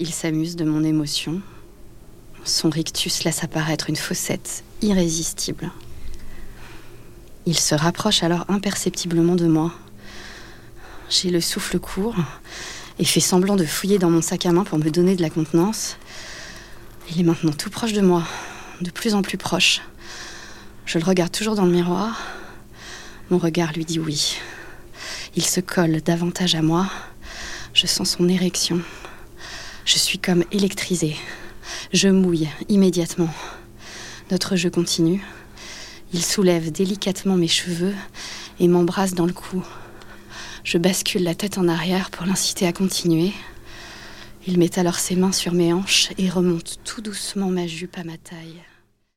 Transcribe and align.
Il 0.00 0.12
s'amuse 0.12 0.54
de 0.54 0.64
mon 0.64 0.84
émotion. 0.84 1.40
Son 2.44 2.70
rictus 2.70 3.24
laisse 3.24 3.42
apparaître 3.42 3.90
une 3.90 3.96
fossette 3.96 4.62
irrésistible. 4.80 5.72
Il 7.46 7.58
se 7.58 7.74
rapproche 7.74 8.22
alors 8.22 8.44
imperceptiblement 8.48 9.34
de 9.34 9.48
moi. 9.48 9.72
J'ai 11.10 11.30
le 11.30 11.40
souffle 11.40 11.80
court 11.80 12.14
et 13.00 13.04
fait 13.04 13.18
semblant 13.18 13.56
de 13.56 13.64
fouiller 13.64 13.98
dans 13.98 14.08
mon 14.08 14.22
sac 14.22 14.46
à 14.46 14.52
main 14.52 14.62
pour 14.62 14.78
me 14.78 14.88
donner 14.88 15.16
de 15.16 15.22
la 15.22 15.30
contenance. 15.30 15.96
Il 17.10 17.18
est 17.18 17.24
maintenant 17.24 17.52
tout 17.52 17.70
proche 17.70 17.92
de 17.92 18.00
moi, 18.00 18.22
de 18.80 18.90
plus 18.90 19.14
en 19.14 19.22
plus 19.22 19.36
proche. 19.36 19.80
Je 20.86 21.00
le 21.00 21.04
regarde 21.04 21.32
toujours 21.32 21.56
dans 21.56 21.66
le 21.66 21.72
miroir. 21.72 22.20
Mon 23.30 23.38
regard 23.38 23.72
lui 23.72 23.84
dit 23.84 23.98
oui. 23.98 24.38
Il 25.34 25.44
se 25.44 25.58
colle 25.58 26.00
davantage 26.02 26.54
à 26.54 26.62
moi. 26.62 26.88
Je 27.74 27.88
sens 27.88 28.10
son 28.10 28.28
érection. 28.28 28.80
Je 29.88 29.96
suis 29.96 30.18
comme 30.18 30.44
électrisée. 30.52 31.16
Je 31.94 32.08
mouille 32.08 32.46
immédiatement. 32.68 33.30
Notre 34.30 34.54
jeu 34.54 34.68
continue. 34.68 35.24
Il 36.12 36.22
soulève 36.22 36.70
délicatement 36.70 37.36
mes 37.36 37.48
cheveux 37.48 37.94
et 38.60 38.68
m'embrasse 38.68 39.14
dans 39.14 39.24
le 39.24 39.32
cou. 39.32 39.64
Je 40.62 40.76
bascule 40.76 41.22
la 41.22 41.34
tête 41.34 41.56
en 41.56 41.68
arrière 41.68 42.10
pour 42.10 42.26
l'inciter 42.26 42.66
à 42.66 42.72
continuer. 42.74 43.32
Il 44.46 44.58
met 44.58 44.78
alors 44.78 44.96
ses 44.96 45.16
mains 45.16 45.32
sur 45.32 45.54
mes 45.54 45.72
hanches 45.72 46.10
et 46.18 46.28
remonte 46.28 46.80
tout 46.84 47.00
doucement 47.00 47.48
ma 47.48 47.66
jupe 47.66 47.96
à 47.96 48.04
ma 48.04 48.18
taille. 48.18 48.60